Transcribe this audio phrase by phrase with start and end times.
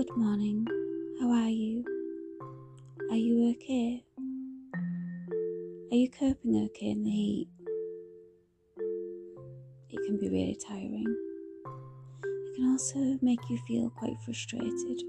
[0.00, 0.66] Good morning.
[1.20, 1.84] How are you?
[3.10, 4.02] Are you okay?
[5.92, 7.48] Are you coping okay in the heat?
[9.90, 11.04] It can be really tiring.
[12.24, 15.02] It can also make you feel quite frustrated.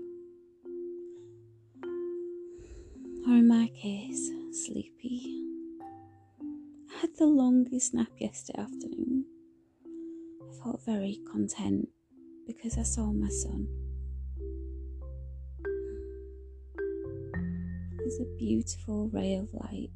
[3.26, 5.42] Or in my case, sleepy.
[6.94, 9.24] I had the longest nap yesterday afternoon.
[10.42, 11.88] I felt very content
[12.46, 13.70] because I saw my son
[18.20, 19.90] A beautiful ray of light,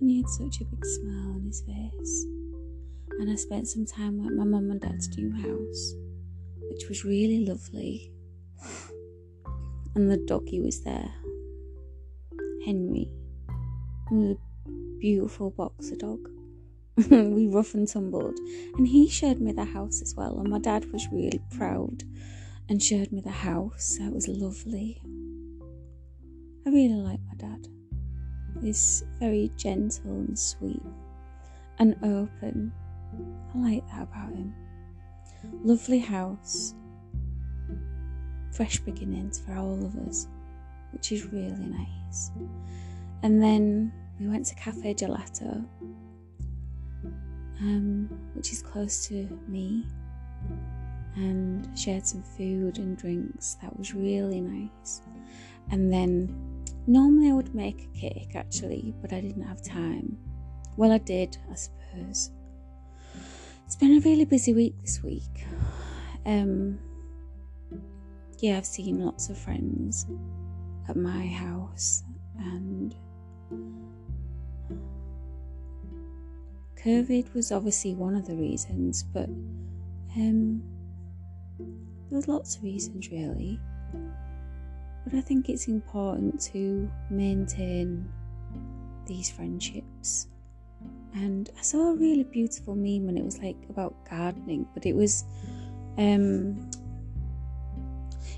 [0.00, 2.26] and he had such a big smile on his face.
[3.18, 5.94] And I spent some time at my mum and dad's new house,
[6.70, 8.12] which was really lovely.
[9.96, 11.12] And the doggy was there,
[12.64, 13.10] Henry,
[14.12, 14.34] a
[15.00, 16.20] beautiful boxer dog.
[17.10, 18.38] we rough and tumbled,
[18.76, 20.38] and he showed me the house as well.
[20.38, 22.04] And my dad was really proud
[22.68, 23.98] and showed me the house.
[23.98, 25.02] That was lovely.
[26.66, 27.68] I really like my dad.
[28.60, 30.82] He's very gentle and sweet
[31.78, 32.72] and open.
[33.54, 34.54] I like that about him.
[35.62, 36.74] Lovely house.
[38.52, 40.26] Fresh beginnings for all of us,
[40.92, 42.30] which is really nice.
[43.22, 45.64] And then we went to Cafe Gelato
[47.60, 49.86] um, which is close to me,
[51.16, 53.54] and shared some food and drinks.
[53.60, 55.02] That was really nice.
[55.70, 56.34] And then
[56.88, 60.16] normally I would make a cake actually, but I didn't have time.
[60.76, 62.30] Well, I did, I suppose.
[63.66, 65.46] It's been a really busy week this week.
[66.24, 66.78] Um,
[68.38, 70.06] yeah, I've seen lots of friends
[70.88, 72.02] at my house
[72.38, 72.94] and
[76.82, 79.28] COVID was obviously one of the reasons, but
[80.16, 80.62] um,
[82.10, 83.60] there's lots of reasons really.
[85.04, 88.10] But I think it's important to maintain
[89.06, 90.28] these friendships.
[91.14, 94.94] And I saw a really beautiful meme and it was like about gardening, but it
[94.94, 95.24] was
[95.96, 96.70] um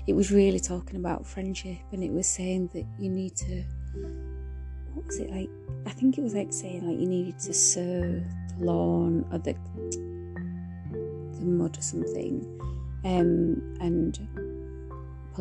[0.07, 3.63] it was really talking about friendship and it was saying that you need to
[4.93, 5.49] what was it like?
[5.85, 9.55] I think it was like saying like you needed to sow the lawn or the
[11.39, 12.45] the mud or something,
[13.03, 14.19] um, and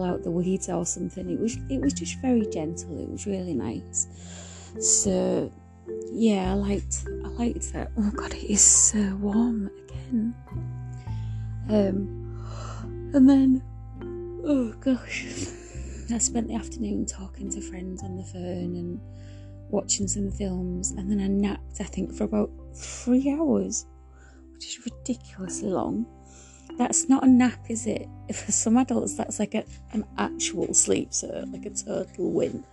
[0.00, 1.28] pull out the weeds or something.
[1.30, 2.98] It was it was just very gentle.
[2.98, 4.06] It was really nice.
[4.78, 5.50] So
[6.12, 7.90] yeah, I liked I liked that.
[7.98, 10.34] Oh god, it is so warm again.
[11.68, 13.62] Um, and then
[14.44, 15.26] oh gosh,
[16.12, 19.00] I spent the afternoon talking to friends on the phone and
[19.70, 23.86] watching some films, and then I napped, I think, for about three hours,
[24.52, 26.06] which is ridiculously long.
[26.76, 28.08] That's not a nap, is it?
[28.34, 32.64] For some adults, that's like a, an actual sleep, so like a total win.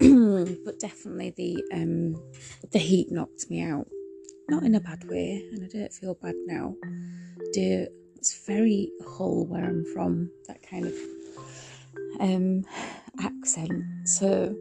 [0.64, 2.14] but definitely the um,
[2.72, 3.86] the heat knocked me out.
[4.48, 6.74] Not in a bad way, and I don't feel bad now.
[7.52, 7.86] Do
[8.16, 10.94] it's very Hull where I'm from, that kind of
[12.20, 12.64] um,
[13.20, 13.84] accent.
[14.04, 14.54] So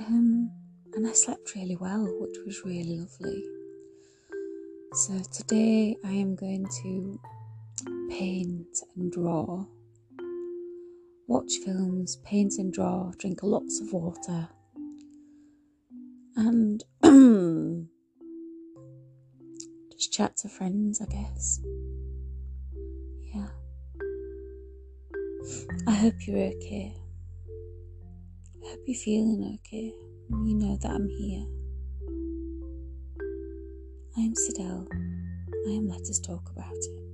[0.00, 0.50] um,
[0.94, 3.61] and I slept really well, which was really lovely.
[4.94, 7.18] So today I am going to
[8.10, 9.64] paint and draw,
[11.26, 14.50] watch films, paint and draw, drink lots of water,
[16.36, 16.84] and
[19.92, 21.60] just chat to friends, I guess.
[23.34, 23.48] Yeah.
[25.88, 26.94] I hope you're okay.
[28.62, 29.94] I hope you're feeling okay.
[30.28, 31.61] You know that I'm here.
[34.32, 34.88] I am Sidel.
[35.68, 37.11] I am Let Us Talk About It.